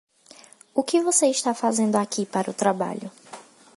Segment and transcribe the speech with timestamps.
[0.73, 3.11] O que você está fazendo aqui para o trabalho?